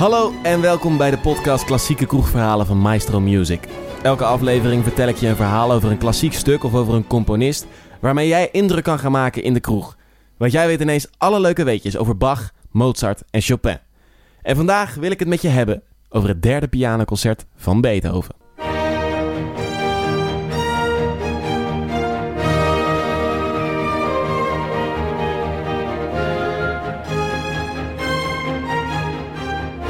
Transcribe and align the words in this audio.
Hallo 0.00 0.32
en 0.42 0.60
welkom 0.60 0.96
bij 0.96 1.10
de 1.10 1.18
podcast 1.18 1.64
Klassieke 1.64 2.06
Kroegverhalen 2.06 2.66
van 2.66 2.78
Maestro 2.78 3.20
Music. 3.20 3.60
Elke 4.02 4.24
aflevering 4.24 4.82
vertel 4.82 5.08
ik 5.08 5.16
je 5.16 5.28
een 5.28 5.36
verhaal 5.36 5.72
over 5.72 5.90
een 5.90 5.98
klassiek 5.98 6.32
stuk 6.32 6.64
of 6.64 6.74
over 6.74 6.94
een 6.94 7.06
componist 7.06 7.66
waarmee 8.00 8.28
jij 8.28 8.48
indruk 8.50 8.84
kan 8.84 8.98
gaan 8.98 9.12
maken 9.12 9.42
in 9.42 9.54
de 9.54 9.60
kroeg. 9.60 9.96
Want 10.36 10.52
jij 10.52 10.66
weet 10.66 10.80
ineens 10.80 11.08
alle 11.18 11.40
leuke 11.40 11.64
weetjes 11.64 11.96
over 11.96 12.16
Bach, 12.16 12.52
Mozart 12.70 13.22
en 13.30 13.40
Chopin. 13.40 13.78
En 14.42 14.56
vandaag 14.56 14.94
wil 14.94 15.10
ik 15.10 15.18
het 15.18 15.28
met 15.28 15.42
je 15.42 15.48
hebben 15.48 15.82
over 16.08 16.28
het 16.28 16.42
derde 16.42 16.68
pianoconcert 16.68 17.46
van 17.56 17.80
Beethoven. 17.80 18.39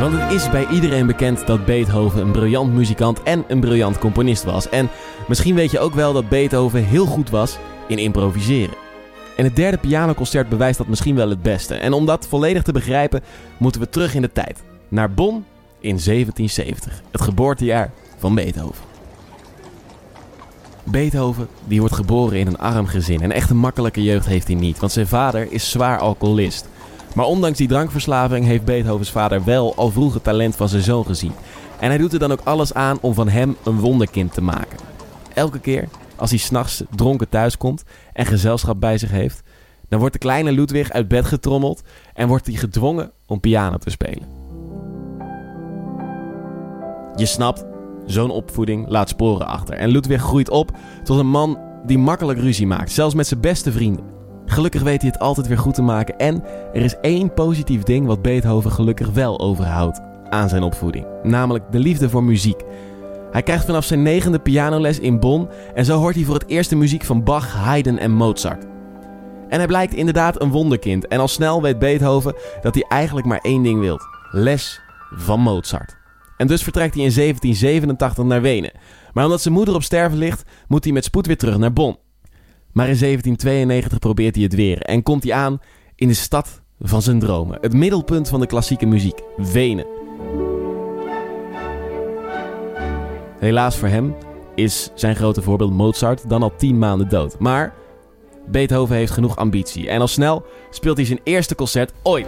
Want 0.00 0.20
het 0.20 0.32
is 0.32 0.50
bij 0.50 0.66
iedereen 0.66 1.06
bekend 1.06 1.46
dat 1.46 1.64
Beethoven 1.64 2.20
een 2.20 2.32
briljant 2.32 2.72
muzikant 2.72 3.22
en 3.22 3.44
een 3.48 3.60
briljant 3.60 3.98
componist 3.98 4.44
was. 4.44 4.68
En 4.68 4.88
misschien 5.28 5.54
weet 5.54 5.70
je 5.70 5.78
ook 5.78 5.94
wel 5.94 6.12
dat 6.12 6.28
Beethoven 6.28 6.84
heel 6.84 7.06
goed 7.06 7.30
was 7.30 7.58
in 7.88 7.98
improviseren. 7.98 8.74
En 9.36 9.44
het 9.44 9.56
derde 9.56 9.78
pianoconcert 9.78 10.48
bewijst 10.48 10.78
dat 10.78 10.86
misschien 10.86 11.14
wel 11.14 11.28
het 11.28 11.42
beste. 11.42 11.74
En 11.74 11.92
om 11.92 12.06
dat 12.06 12.26
volledig 12.26 12.62
te 12.62 12.72
begrijpen, 12.72 13.22
moeten 13.56 13.80
we 13.80 13.88
terug 13.88 14.14
in 14.14 14.22
de 14.22 14.32
tijd. 14.32 14.62
Naar 14.88 15.10
Bonn 15.10 15.44
in 15.80 15.98
1770, 16.04 17.02
het 17.10 17.20
geboortejaar 17.20 17.90
van 18.18 18.34
Beethoven. 18.34 18.84
Beethoven 20.84 21.48
die 21.64 21.80
wordt 21.80 21.94
geboren 21.94 22.38
in 22.38 22.46
een 22.46 22.58
arm 22.58 22.86
gezin. 22.86 23.20
En 23.20 23.32
echt 23.32 23.50
een 23.50 23.56
makkelijke 23.56 24.02
jeugd 24.02 24.26
heeft 24.26 24.46
hij 24.46 24.56
niet, 24.56 24.78
want 24.78 24.92
zijn 24.92 25.06
vader 25.06 25.52
is 25.52 25.70
zwaar 25.70 25.98
alcoholist. 25.98 26.68
Maar 27.14 27.26
ondanks 27.26 27.58
die 27.58 27.68
drankverslaving 27.68 28.46
heeft 28.46 28.64
Beethovens 28.64 29.10
vader 29.10 29.44
wel 29.44 29.74
al 29.74 29.90
vroeg 29.90 30.14
het 30.14 30.24
talent 30.24 30.56
van 30.56 30.68
zijn 30.68 30.82
zoon 30.82 31.04
gezien. 31.04 31.32
En 31.80 31.88
hij 31.88 31.98
doet 31.98 32.12
er 32.12 32.18
dan 32.18 32.32
ook 32.32 32.40
alles 32.44 32.74
aan 32.74 32.98
om 33.00 33.14
van 33.14 33.28
hem 33.28 33.56
een 33.64 33.78
wonderkind 33.78 34.32
te 34.32 34.42
maken. 34.42 34.78
Elke 35.34 35.58
keer 35.58 35.88
als 36.16 36.30
hij 36.30 36.38
s'nachts 36.38 36.82
dronken 36.94 37.28
thuiskomt 37.28 37.82
en 38.12 38.26
gezelschap 38.26 38.80
bij 38.80 38.98
zich 38.98 39.10
heeft, 39.10 39.42
dan 39.88 39.98
wordt 39.98 40.14
de 40.14 40.20
kleine 40.20 40.52
Ludwig 40.52 40.90
uit 40.90 41.08
bed 41.08 41.24
getrommeld 41.24 41.82
en 42.14 42.28
wordt 42.28 42.46
hij 42.46 42.54
gedwongen 42.54 43.10
om 43.26 43.40
piano 43.40 43.76
te 43.76 43.90
spelen. 43.90 44.28
Je 47.16 47.26
snapt, 47.26 47.64
zo'n 48.06 48.30
opvoeding 48.30 48.88
laat 48.88 49.08
sporen 49.08 49.46
achter. 49.46 49.74
En 49.74 49.88
Ludwig 49.88 50.22
groeit 50.22 50.50
op 50.50 50.70
tot 51.02 51.18
een 51.18 51.30
man 51.30 51.58
die 51.86 51.98
makkelijk 51.98 52.38
ruzie 52.38 52.66
maakt, 52.66 52.92
zelfs 52.92 53.14
met 53.14 53.26
zijn 53.26 53.40
beste 53.40 53.72
vrienden. 53.72 54.19
Gelukkig 54.50 54.82
weet 54.82 55.02
hij 55.02 55.10
het 55.10 55.20
altijd 55.20 55.46
weer 55.46 55.58
goed 55.58 55.74
te 55.74 55.82
maken. 55.82 56.18
En 56.18 56.44
er 56.72 56.82
is 56.82 56.96
één 57.00 57.34
positief 57.34 57.82
ding 57.82 58.06
wat 58.06 58.22
Beethoven 58.22 58.70
gelukkig 58.70 59.10
wel 59.10 59.40
overhoudt 59.40 60.00
aan 60.28 60.48
zijn 60.48 60.62
opvoeding. 60.62 61.06
Namelijk 61.22 61.64
de 61.72 61.78
liefde 61.78 62.08
voor 62.08 62.24
muziek. 62.24 62.62
Hij 63.30 63.42
krijgt 63.42 63.64
vanaf 63.64 63.84
zijn 63.84 64.02
negende 64.02 64.38
pianoles 64.38 64.98
in 64.98 65.20
Bonn 65.20 65.48
en 65.74 65.84
zo 65.84 65.98
hoort 65.98 66.14
hij 66.14 66.24
voor 66.24 66.34
het 66.34 66.48
eerst 66.48 66.70
de 66.70 66.76
muziek 66.76 67.04
van 67.04 67.24
Bach, 67.24 67.52
Haydn 67.54 67.96
en 67.96 68.10
Mozart. 68.10 68.66
En 69.48 69.58
hij 69.58 69.66
blijkt 69.66 69.94
inderdaad 69.94 70.42
een 70.42 70.50
wonderkind 70.50 71.06
en 71.06 71.20
al 71.20 71.28
snel 71.28 71.62
weet 71.62 71.78
Beethoven 71.78 72.34
dat 72.62 72.74
hij 72.74 72.84
eigenlijk 72.88 73.26
maar 73.26 73.40
één 73.42 73.62
ding 73.62 73.80
wil: 73.80 73.98
les 74.30 74.80
van 75.10 75.40
Mozart. 75.40 75.96
En 76.36 76.46
dus 76.46 76.62
vertrekt 76.62 76.94
hij 76.94 77.04
in 77.04 77.12
1787 77.14 78.24
naar 78.24 78.42
Wenen. 78.42 78.72
Maar 79.12 79.24
omdat 79.24 79.40
zijn 79.40 79.54
moeder 79.54 79.74
op 79.74 79.82
sterven 79.82 80.18
ligt, 80.18 80.42
moet 80.68 80.84
hij 80.84 80.92
met 80.92 81.04
spoed 81.04 81.26
weer 81.26 81.38
terug 81.38 81.58
naar 81.58 81.72
Bonn. 81.72 81.98
Maar 82.72 82.88
in 82.88 82.98
1792 82.98 83.98
probeert 83.98 84.34
hij 84.34 84.44
het 84.44 84.54
weer 84.54 84.82
en 84.82 85.02
komt 85.02 85.22
hij 85.22 85.32
aan 85.32 85.60
in 85.94 86.08
de 86.08 86.14
stad 86.14 86.60
van 86.80 87.02
zijn 87.02 87.18
dromen. 87.18 87.58
Het 87.60 87.72
middelpunt 87.72 88.28
van 88.28 88.40
de 88.40 88.46
klassieke 88.46 88.86
muziek, 88.86 89.20
Wenen. 89.36 89.86
Helaas 93.38 93.76
voor 93.76 93.88
hem 93.88 94.14
is 94.54 94.90
zijn 94.94 95.16
grote 95.16 95.42
voorbeeld 95.42 95.72
Mozart 95.72 96.28
dan 96.28 96.42
al 96.42 96.56
tien 96.56 96.78
maanden 96.78 97.08
dood. 97.08 97.38
Maar 97.38 97.74
Beethoven 98.46 98.96
heeft 98.96 99.12
genoeg 99.12 99.36
ambitie 99.36 99.88
en 99.88 100.00
al 100.00 100.08
snel 100.08 100.46
speelt 100.70 100.96
hij 100.96 101.06
zijn 101.06 101.20
eerste 101.24 101.54
concert 101.54 101.92
ooit. 102.02 102.26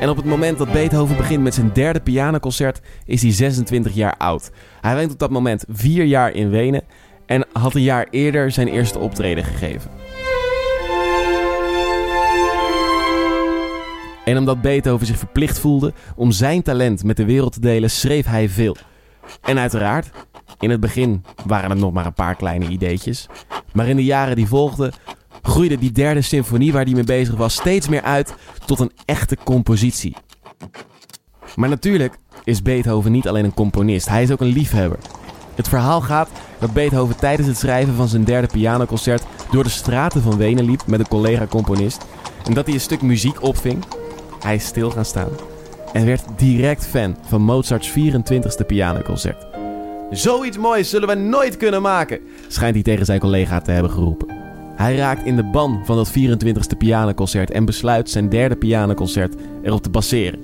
En 0.00 0.08
op 0.08 0.16
het 0.16 0.24
moment 0.24 0.58
dat 0.58 0.72
Beethoven 0.72 1.16
begint 1.16 1.42
met 1.42 1.54
zijn 1.54 1.70
derde 1.72 2.00
pianoconcert 2.00 2.80
is 3.04 3.22
hij 3.22 3.32
26 3.32 3.94
jaar 3.94 4.14
oud. 4.16 4.50
Hij 4.80 4.96
woont 4.96 5.12
op 5.12 5.18
dat 5.18 5.30
moment 5.30 5.64
vier 5.68 6.04
jaar 6.04 6.32
in 6.32 6.50
Wenen 6.50 6.82
en 7.26 7.46
had 7.52 7.74
een 7.74 7.82
jaar 7.82 8.06
eerder 8.10 8.50
zijn 8.50 8.68
eerste 8.68 8.98
optreden 8.98 9.44
gegeven. 9.44 9.90
En 14.24 14.38
omdat 14.38 14.60
Beethoven 14.60 15.06
zich 15.06 15.18
verplicht 15.18 15.58
voelde 15.58 15.92
om 16.16 16.30
zijn 16.30 16.62
talent 16.62 17.04
met 17.04 17.16
de 17.16 17.24
wereld 17.24 17.52
te 17.52 17.60
delen, 17.60 17.90
schreef 17.90 18.26
hij 18.26 18.48
veel. 18.48 18.76
En 19.42 19.58
uiteraard, 19.58 20.10
in 20.60 20.70
het 20.70 20.80
begin 20.80 21.24
waren 21.46 21.70
het 21.70 21.78
nog 21.78 21.92
maar 21.92 22.06
een 22.06 22.12
paar 22.12 22.36
kleine 22.36 22.68
ideetjes. 22.68 23.26
Maar 23.72 23.88
in 23.88 23.96
de 23.96 24.04
jaren 24.04 24.36
die 24.36 24.46
volgden 24.46 24.92
groeide 25.50 25.78
die 25.78 25.92
derde 25.92 26.22
symfonie 26.22 26.72
waar 26.72 26.84
hij 26.84 26.92
mee 26.92 27.04
bezig 27.04 27.34
was 27.34 27.54
steeds 27.54 27.88
meer 27.88 28.02
uit 28.02 28.34
tot 28.66 28.80
een 28.80 28.92
echte 29.04 29.36
compositie. 29.44 30.16
Maar 31.56 31.68
natuurlijk 31.68 32.18
is 32.44 32.62
Beethoven 32.62 33.12
niet 33.12 33.28
alleen 33.28 33.44
een 33.44 33.54
componist, 33.54 34.08
hij 34.08 34.22
is 34.22 34.30
ook 34.30 34.40
een 34.40 34.52
liefhebber. 34.52 34.98
Het 35.54 35.68
verhaal 35.68 36.00
gaat 36.00 36.28
dat 36.58 36.72
Beethoven 36.72 37.16
tijdens 37.16 37.48
het 37.48 37.56
schrijven 37.56 37.94
van 37.94 38.08
zijn 38.08 38.24
derde 38.24 38.46
pianoconcert 38.46 39.22
door 39.50 39.64
de 39.64 39.70
straten 39.70 40.22
van 40.22 40.36
Wenen 40.36 40.64
liep 40.64 40.86
met 40.86 41.00
een 41.00 41.08
collega-componist 41.08 42.04
en 42.44 42.54
dat 42.54 42.64
hij 42.64 42.74
een 42.74 42.80
stuk 42.80 43.02
muziek 43.02 43.42
opving. 43.42 43.84
Hij 44.40 44.54
is 44.54 44.66
stil 44.66 44.90
gaan 44.90 45.04
staan 45.04 45.30
en 45.92 46.06
werd 46.06 46.24
direct 46.36 46.86
fan 46.86 47.16
van 47.28 47.42
Mozarts 47.42 47.90
24e 47.90 48.66
pianoconcert. 48.66 49.46
Zoiets 50.10 50.58
moois 50.58 50.90
zullen 50.90 51.08
we 51.08 51.14
nooit 51.14 51.56
kunnen 51.56 51.82
maken, 51.82 52.20
schijnt 52.48 52.74
hij 52.74 52.82
tegen 52.82 53.06
zijn 53.06 53.20
collega 53.20 53.60
te 53.60 53.70
hebben 53.70 53.90
geroepen. 53.90 54.49
Hij 54.80 54.96
raakt 54.96 55.24
in 55.24 55.36
de 55.36 55.44
ban 55.44 55.80
van 55.84 55.96
dat 55.96 56.10
24e 56.10 56.76
pianoconcert 56.78 57.50
en 57.50 57.64
besluit 57.64 58.10
zijn 58.10 58.28
derde 58.28 58.56
pianoconcert 58.56 59.34
erop 59.62 59.82
te 59.82 59.90
baseren. 59.90 60.40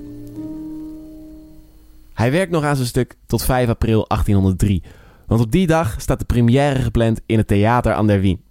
Hij 2.13 2.31
werkt 2.31 2.51
nog 2.51 2.63
aan 2.63 2.75
zijn 2.75 2.87
stuk 2.87 3.15
tot 3.25 3.43
5 3.43 3.69
april 3.69 4.05
1803, 4.07 4.83
want 5.27 5.41
op 5.41 5.51
die 5.51 5.67
dag 5.67 6.01
staat 6.01 6.19
de 6.19 6.25
première 6.25 6.81
gepland 6.81 7.21
in 7.25 7.37
het 7.37 7.47
Theater 7.47 7.93
aan 7.93 8.07
der 8.07 8.19
Wien. 8.19 8.41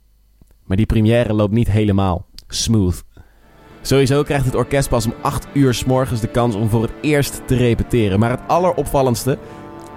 Maar 0.64 0.76
die 0.76 0.86
première 0.86 1.32
loopt 1.32 1.52
niet 1.52 1.70
helemaal 1.70 2.26
smooth. 2.48 3.04
Sowieso 3.82 4.22
krijgt 4.22 4.44
het 4.44 4.54
orkest 4.54 4.88
pas 4.88 5.06
om 5.06 5.14
8 5.22 5.46
uur 5.52 5.74
s 5.74 5.84
morgens 5.84 6.20
de 6.20 6.28
kans 6.28 6.54
om 6.54 6.68
voor 6.68 6.82
het 6.82 6.92
eerst 7.00 7.42
te 7.46 7.56
repeteren. 7.56 8.18
Maar 8.18 8.30
het 8.30 8.48
alleropvallendste, 8.48 9.38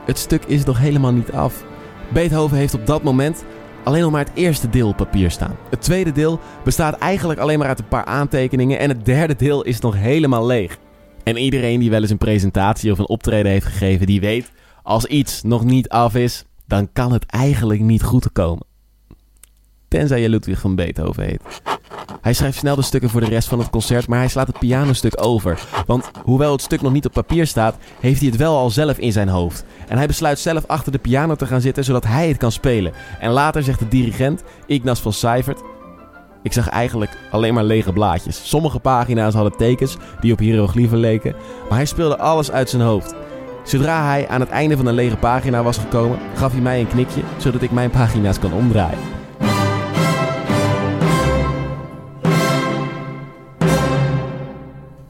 het 0.05 0.17
stuk 0.17 0.45
is 0.45 0.63
nog 0.63 0.78
helemaal 0.78 1.13
niet 1.13 1.31
af. 1.31 1.66
Beethoven 2.13 2.57
heeft 2.57 2.73
op 2.73 2.85
dat 2.85 3.03
moment 3.03 3.44
alleen 3.84 4.01
nog 4.01 4.12
maar 4.12 4.25
het 4.25 4.35
eerste 4.35 4.69
deel 4.69 4.88
op 4.88 4.97
papier 4.97 5.31
staan. 5.31 5.57
Het 5.69 5.81
tweede 5.81 6.12
deel 6.12 6.40
bestaat 6.63 6.97
eigenlijk 6.97 7.40
alleen 7.40 7.59
maar 7.59 7.67
uit 7.67 7.79
een 7.79 7.88
paar 7.88 8.06
aantekeningen 8.06 8.79
en 8.79 8.90
het 8.90 9.06
derde 9.06 9.35
deel 9.35 9.63
is 9.63 9.79
nog 9.79 9.95
helemaal 9.95 10.45
leeg. 10.45 10.78
En 11.23 11.38
iedereen 11.38 11.79
die 11.79 11.90
wel 11.90 12.01
eens 12.01 12.09
een 12.09 12.17
presentatie 12.17 12.91
of 12.91 13.00
een 13.00 13.09
optreden 13.09 13.51
heeft 13.51 13.66
gegeven, 13.66 14.07
die 14.07 14.19
weet, 14.19 14.51
als 14.84 15.06
iets 15.06 15.44
nog 15.44 15.63
niet 15.63 15.90
af 15.90 16.16
is, 16.16 16.45
dan 16.67 16.90
kan 16.94 17.12
het 17.12 17.25
eigenlijk 17.25 17.79
niet 17.79 18.03
goed 18.03 18.31
komen. 18.31 18.69
Tenzij 19.89 20.22
je 20.22 20.29
Ludwig 20.29 20.59
van 20.59 20.75
Beethoven 20.75 21.23
heet. 21.23 21.41
Hij 22.22 22.33
schrijft 22.33 22.57
snel 22.57 22.75
de 22.75 22.81
stukken 22.81 23.09
voor 23.09 23.22
de 23.22 23.27
rest 23.27 23.47
van 23.47 23.59
het 23.59 23.69
concert, 23.69 24.07
maar 24.07 24.19
hij 24.19 24.27
slaat 24.27 24.47
het 24.47 24.59
pianostuk 24.59 25.23
over. 25.25 25.59
Want 25.85 26.11
hoewel 26.23 26.51
het 26.51 26.61
stuk 26.61 26.81
nog 26.81 26.91
niet 26.91 27.05
op 27.05 27.13
papier 27.13 27.47
staat, 27.47 27.75
heeft 27.99 28.19
hij 28.19 28.29
het 28.29 28.38
wel 28.38 28.57
al 28.57 28.69
zelf 28.69 28.97
in 28.97 29.11
zijn 29.11 29.29
hoofd. 29.29 29.63
En 29.88 29.97
hij 29.97 30.07
besluit 30.07 30.39
zelf 30.39 30.66
achter 30.66 30.91
de 30.91 30.97
piano 30.97 31.35
te 31.35 31.45
gaan 31.45 31.61
zitten, 31.61 31.83
zodat 31.83 32.05
hij 32.05 32.28
het 32.28 32.38
kan 32.38 32.51
spelen. 32.51 32.94
En 33.19 33.31
later 33.31 33.63
zegt 33.63 33.79
de 33.79 33.88
dirigent, 33.88 34.44
Ignas 34.66 34.99
van 34.99 35.13
Seifert... 35.13 35.61
Ik 36.43 36.53
zag 36.53 36.69
eigenlijk 36.69 37.17
alleen 37.31 37.53
maar 37.53 37.64
lege 37.64 37.93
blaadjes. 37.93 38.49
Sommige 38.49 38.79
pagina's 38.79 39.34
hadden 39.34 39.58
tekens 39.58 39.97
die 40.19 40.31
op 40.31 40.40
hieroglyphen 40.40 40.97
leken, 40.97 41.35
maar 41.69 41.78
hij 41.78 41.85
speelde 41.85 42.17
alles 42.17 42.52
uit 42.52 42.69
zijn 42.69 42.81
hoofd. 42.81 43.16
Zodra 43.64 44.05
hij 44.05 44.28
aan 44.28 44.40
het 44.40 44.49
einde 44.49 44.78
van 44.78 44.85
een 44.85 44.93
lege 44.93 45.17
pagina 45.17 45.64
was 45.64 45.78
gekomen, 45.78 46.19
gaf 46.35 46.52
hij 46.52 46.61
mij 46.61 46.79
een 46.79 46.87
knikje, 46.87 47.22
zodat 47.37 47.61
ik 47.61 47.72
mijn 47.72 47.90
pagina's 47.90 48.40
kan 48.40 48.53
omdraaien. 48.53 49.18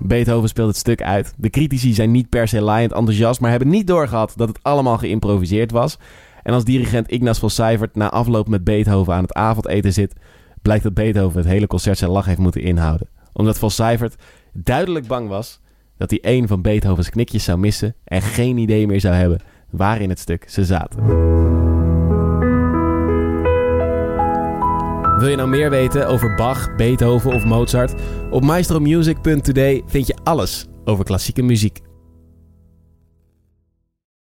Beethoven 0.09 0.49
speelt 0.49 0.67
het 0.67 0.77
stuk 0.77 1.01
uit. 1.01 1.33
De 1.37 1.49
critici 1.49 1.93
zijn 1.93 2.11
niet 2.11 2.29
per 2.29 2.47
se 2.47 2.61
laaiend 2.61 2.93
enthousiast, 2.93 3.39
maar 3.39 3.49
hebben 3.49 3.69
niet 3.69 3.87
doorgehad 3.87 4.33
dat 4.35 4.47
het 4.47 4.59
allemaal 4.61 4.97
geïmproviseerd 4.97 5.71
was. 5.71 5.97
En 6.43 6.53
als 6.53 6.63
dirigent 6.63 7.11
Ignas 7.11 7.39
van 7.39 7.89
na 7.93 8.09
afloop 8.09 8.47
met 8.47 8.63
Beethoven 8.63 9.13
aan 9.13 9.21
het 9.21 9.33
avondeten 9.33 9.93
zit, 9.93 10.13
blijkt 10.61 10.83
dat 10.83 10.93
Beethoven 10.93 11.39
het 11.39 11.49
hele 11.49 11.67
concert 11.67 11.97
zijn 11.97 12.11
lach 12.11 12.25
heeft 12.25 12.39
moeten 12.39 12.61
inhouden. 12.61 13.07
Omdat 13.33 13.59
van 13.59 13.71
duidelijk 14.53 15.07
bang 15.07 15.29
was 15.29 15.59
dat 15.97 16.09
hij 16.09 16.19
één 16.21 16.47
van 16.47 16.61
Beethovens 16.61 17.09
knikjes 17.09 17.43
zou 17.43 17.57
missen 17.57 17.95
en 18.03 18.21
geen 18.21 18.57
idee 18.57 18.87
meer 18.87 18.99
zou 18.99 19.15
hebben 19.15 19.39
waar 19.69 20.01
in 20.01 20.09
het 20.09 20.19
stuk 20.19 20.49
ze 20.49 20.65
zaten. 20.65 21.38
Wil 25.19 25.27
je 25.27 25.35
nou 25.35 25.49
meer 25.49 25.69
weten 25.69 26.07
over 26.07 26.35
Bach, 26.35 26.75
Beethoven 26.75 27.33
of 27.33 27.43
Mozart? 27.45 27.93
Op 28.31 28.43
maestromusic.today 28.43 29.83
vind 29.85 30.07
je 30.07 30.17
alles 30.23 30.67
over 30.85 31.05
klassieke 31.05 31.41
muziek. 31.41 31.88